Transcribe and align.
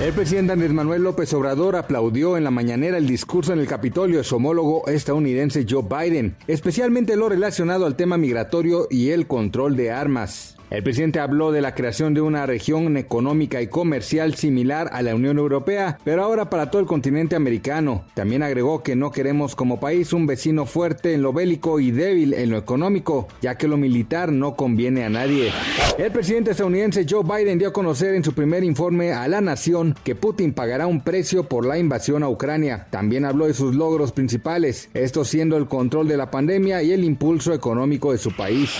El 0.00 0.14
presidente 0.14 0.54
Andrés 0.54 0.72
Manuel 0.72 1.02
López 1.02 1.30
Obrador 1.34 1.76
aplaudió 1.76 2.38
en 2.38 2.44
la 2.44 2.50
mañanera 2.50 2.96
el 2.96 3.06
discurso 3.06 3.52
en 3.52 3.58
el 3.58 3.66
Capitolio 3.66 4.16
de 4.16 4.24
su 4.24 4.36
homólogo 4.36 4.88
estadounidense 4.88 5.66
Joe 5.68 5.82
Biden, 5.82 6.36
especialmente 6.46 7.16
lo 7.16 7.28
relacionado 7.28 7.84
al 7.84 7.96
tema 7.96 8.16
migratorio 8.16 8.86
y 8.90 9.10
el 9.10 9.26
control 9.26 9.76
de 9.76 9.90
armas. 9.90 10.56
El 10.70 10.84
presidente 10.84 11.18
habló 11.18 11.50
de 11.50 11.60
la 11.60 11.74
creación 11.74 12.14
de 12.14 12.20
una 12.20 12.46
región 12.46 12.96
económica 12.96 13.60
y 13.60 13.66
comercial 13.66 14.36
similar 14.36 14.88
a 14.92 15.02
la 15.02 15.16
Unión 15.16 15.36
Europea, 15.36 15.98
pero 16.04 16.22
ahora 16.22 16.48
para 16.48 16.70
todo 16.70 16.80
el 16.80 16.86
continente 16.86 17.34
americano. 17.34 18.04
También 18.14 18.44
agregó 18.44 18.80
que 18.84 18.94
no 18.94 19.10
queremos 19.10 19.56
como 19.56 19.80
país 19.80 20.12
un 20.12 20.28
vecino 20.28 20.66
fuerte 20.66 21.12
en 21.12 21.22
lo 21.22 21.32
bélico 21.32 21.80
y 21.80 21.90
débil 21.90 22.34
en 22.34 22.50
lo 22.50 22.56
económico, 22.56 23.26
ya 23.42 23.58
que 23.58 23.66
lo 23.66 23.76
militar 23.76 24.30
no 24.30 24.54
conviene 24.54 25.02
a 25.02 25.08
nadie. 25.10 25.50
El 25.98 26.12
presidente 26.12 26.52
estadounidense 26.52 27.04
Joe 27.08 27.24
Biden 27.24 27.58
dio 27.58 27.70
a 27.70 27.72
conocer 27.72 28.14
en 28.14 28.22
su 28.22 28.32
primer 28.32 28.62
informe 28.62 29.12
a 29.12 29.26
la 29.26 29.40
nación 29.40 29.89
que 30.04 30.14
Putin 30.14 30.52
pagará 30.52 30.86
un 30.86 31.02
precio 31.02 31.44
por 31.44 31.66
la 31.66 31.78
invasión 31.78 32.22
a 32.22 32.28
Ucrania. 32.28 32.86
También 32.90 33.24
habló 33.24 33.46
de 33.46 33.54
sus 33.54 33.74
logros 33.74 34.12
principales, 34.12 34.88
esto 34.94 35.24
siendo 35.24 35.56
el 35.56 35.66
control 35.66 36.06
de 36.06 36.16
la 36.16 36.30
pandemia 36.30 36.82
y 36.84 36.92
el 36.92 37.02
impulso 37.02 37.52
económico 37.52 38.12
de 38.12 38.18
su 38.18 38.36
país. 38.36 38.70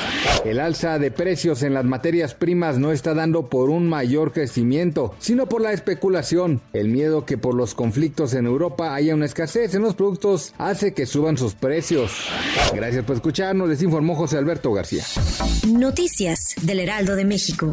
El 0.45 0.61
alza 0.61 1.01
de 1.01 1.11
precios 1.11 1.65
en 1.65 1.75
la 1.75 1.81
las 1.81 1.89
materias 1.89 2.35
primas 2.35 2.77
no 2.77 2.93
está 2.93 3.15
dando 3.15 3.49
por 3.49 3.71
un 3.71 3.89
mayor 3.89 4.35
crecimiento, 4.35 5.15
sino 5.19 5.49
por 5.49 5.63
la 5.63 5.73
especulación. 5.73 6.61
El 6.75 6.89
miedo 6.89 7.25
que 7.25 7.39
por 7.39 7.55
los 7.55 7.75
conflictos 7.75 8.35
en 8.35 8.45
Europa 8.45 8.95
haya 8.95 9.15
una 9.15 9.25
escasez 9.25 9.75
en 9.75 9.81
los 9.81 9.95
productos 9.95 10.53
hace 10.59 10.93
que 10.93 11.07
suban 11.07 11.39
sus 11.39 11.55
precios. 11.55 12.29
Gracias 12.75 13.03
por 13.07 13.17
escucharnos, 13.17 13.67
les 13.67 13.81
informó 13.81 14.15
José 14.15 14.37
Alberto 14.37 14.75
García. 14.75 15.03
Noticias 15.69 16.55
del 16.61 16.81
Heraldo 16.81 17.17
de 17.17 17.25
México. 17.25 17.73